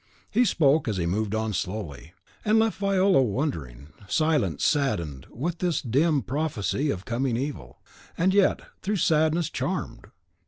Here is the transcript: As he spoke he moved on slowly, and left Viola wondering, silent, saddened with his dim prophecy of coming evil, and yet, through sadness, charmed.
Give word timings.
As 0.01 0.09
he 0.31 0.45
spoke 0.45 0.87
he 0.89 1.05
moved 1.05 1.35
on 1.35 1.53
slowly, 1.53 2.13
and 2.43 2.57
left 2.57 2.79
Viola 2.79 3.21
wondering, 3.21 3.89
silent, 4.07 4.59
saddened 4.59 5.27
with 5.29 5.61
his 5.61 5.79
dim 5.79 6.23
prophecy 6.23 6.89
of 6.89 7.05
coming 7.05 7.37
evil, 7.37 7.77
and 8.17 8.33
yet, 8.33 8.61
through 8.81 8.95
sadness, 8.95 9.47
charmed. 9.51 10.07